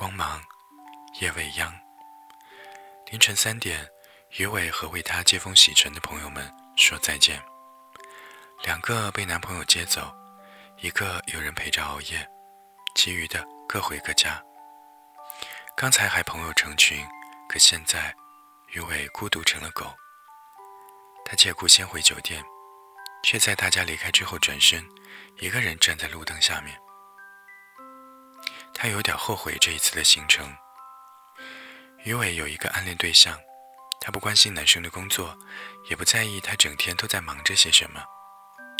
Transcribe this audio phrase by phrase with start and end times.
[0.00, 0.42] 光芒，
[1.20, 1.70] 夜未央。
[3.10, 3.86] 凌晨三点，
[4.38, 7.38] 于伟和为他接风洗尘的朋友们说再见。
[8.62, 10.10] 两个被男朋友接走，
[10.78, 12.26] 一个有人陪着熬夜，
[12.94, 14.42] 其余的各回各家。
[15.76, 17.06] 刚才还朋友成群，
[17.46, 18.16] 可现在，
[18.68, 19.94] 于伟孤独成了狗。
[21.26, 22.42] 他借故先回酒店，
[23.22, 24.82] 却在大家离开之后转身，
[25.40, 26.74] 一个人站在路灯下面。
[28.82, 30.56] 他有点后悔这一次的行程。
[32.02, 33.38] 于伟有一个暗恋对象，
[34.00, 35.36] 他不关心男生的工作，
[35.90, 38.02] 也不在意他整天都在忙着些什么。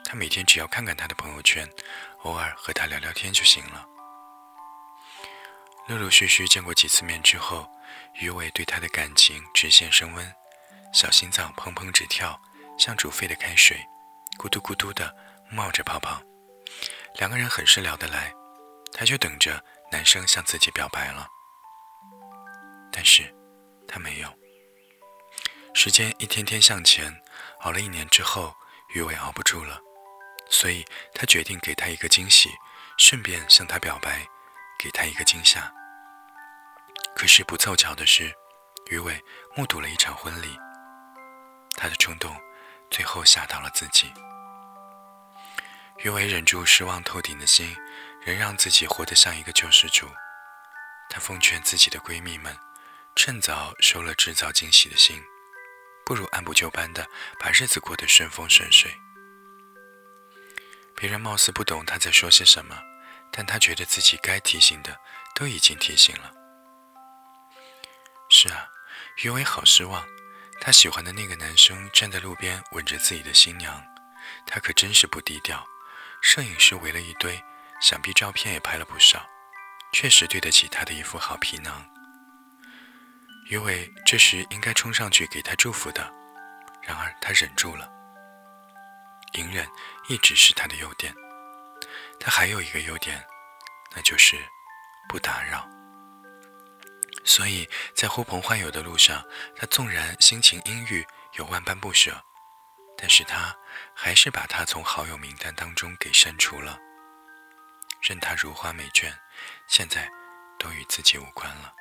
[0.03, 1.69] 他每天只要看看他的朋友圈，
[2.23, 3.85] 偶尔和他聊聊天就行了。
[5.87, 7.71] 陆陆续续见过几次面之后，
[8.15, 10.35] 于伟对他的感情直线升温，
[10.95, 12.41] 小心脏砰砰直跳，
[12.79, 13.87] 像煮沸的开水，
[14.39, 15.15] 咕嘟咕嘟的
[15.51, 16.23] 冒着泡泡。
[17.17, 18.33] 两个人很是聊得来，
[18.93, 19.63] 他就等着。
[19.93, 21.29] 男生向自己表白了，
[22.93, 23.35] 但是
[23.89, 24.33] 他没有。
[25.75, 27.13] 时间一天天向前，
[27.63, 28.55] 熬了一年之后，
[28.95, 29.81] 于伟熬不住了，
[30.49, 32.51] 所以他决定给他一个惊喜，
[32.99, 34.25] 顺便向他表白，
[34.79, 35.73] 给他一个惊吓。
[37.17, 38.33] 可是不凑巧的是，
[38.93, 39.21] 于伟
[39.57, 40.57] 目睹了一场婚礼，
[41.77, 42.41] 他的冲动
[42.93, 44.13] 最后吓到了自己。
[46.05, 47.77] 于伟忍住失望透顶的心。
[48.23, 50.09] 仍让自己活得像一个救世主。
[51.09, 52.57] 她奉劝自己的闺蜜们，
[53.17, 55.23] 趁早收了制造惊喜的心，
[56.05, 57.07] 不如按部就班的
[57.39, 58.95] 把日子过得顺风顺水。
[60.95, 62.79] 别人貌似不懂她在说些什么，
[63.33, 64.97] 但她觉得自己该提醒的
[65.35, 66.33] 都已经提醒了。
[68.29, 68.69] 是啊，
[69.23, 70.07] 于伟好失望。
[70.63, 73.83] 他喜欢的那个男生站在路边吻着自己的新娘，
[74.47, 75.67] 他可真是不低调。
[76.21, 77.43] 摄影师围了一堆。
[77.81, 79.27] 想必照片也拍了不少，
[79.93, 81.85] 确实对得起他的一副好皮囊。
[83.49, 86.13] 于伟这时应该冲上去给他祝福的，
[86.83, 87.91] 然而他忍住了。
[89.35, 89.67] 隐忍
[90.09, 91.15] 一直是他的优点，
[92.19, 93.25] 他还有一个优点，
[93.95, 94.37] 那就是
[95.09, 95.69] 不打扰。
[97.25, 99.25] 所以在呼朋唤友的路上，
[99.57, 102.23] 他纵然心情阴郁，有万般不舍，
[102.97, 103.57] 但是他
[103.95, 106.79] 还是把他从好友名单当中给删除了。
[108.01, 109.13] 任他如花美眷，
[109.69, 110.11] 现在
[110.59, 111.73] 都与自己无关了。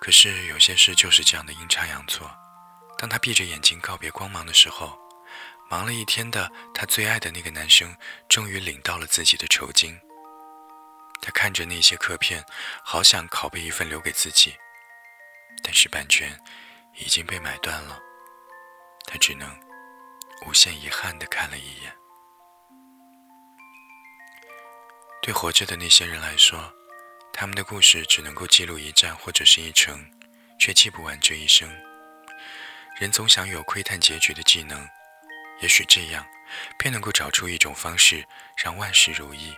[0.00, 2.30] 可是有些事就是这样的阴差阳错。
[2.98, 4.98] 当他闭着眼睛告别光芒的时候，
[5.70, 7.96] 忙了一天的他最爱的那个男生
[8.28, 9.98] 终于领到了自己的酬金。
[11.20, 12.44] 他看着那些刻片，
[12.84, 14.56] 好想拷贝一份留给自己，
[15.62, 16.36] 但是版权
[16.96, 17.98] 已经被买断了。
[19.06, 19.48] 他只能
[20.46, 21.96] 无限遗憾地看了一眼。
[25.22, 26.74] 对活着的那些人来说，
[27.32, 30.04] 他们的故事只能够记录一站或者是一程，
[30.58, 31.72] 却记不完这一生。
[32.98, 34.84] 人总想有窥探结局的技能，
[35.60, 36.26] 也许这样
[36.76, 39.54] 便能够找出一种方式让万事如意。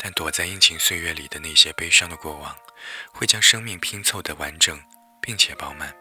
[0.00, 2.54] 但躲在阴晴岁月里的那些悲伤的过往，
[3.10, 4.78] 会将生命拼凑的完整
[5.22, 5.96] 并且饱满。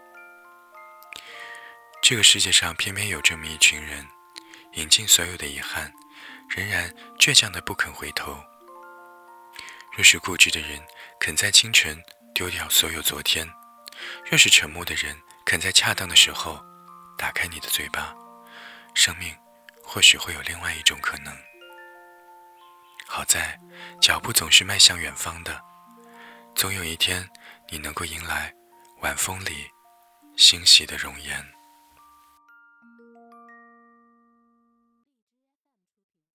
[2.02, 4.06] 这个世界上偏偏有这么一群人，
[4.74, 5.94] 饮尽所有的遗憾，
[6.50, 8.44] 仍然倔强的不肯回头。
[9.98, 10.80] 若是固执的人
[11.20, 12.00] 肯在清晨
[12.32, 13.52] 丢掉所有昨天，
[14.30, 16.64] 若是沉默的人肯在恰当的时候
[17.18, 18.16] 打开你的嘴巴，
[18.94, 19.36] 生命
[19.84, 21.36] 或许会有另外一种可能。
[23.08, 23.60] 好在
[24.00, 25.60] 脚步总是迈向远方的，
[26.54, 27.28] 总有一天
[27.68, 28.54] 你能够迎来
[29.02, 29.66] 晚风里
[30.38, 31.57] 欣喜的容颜。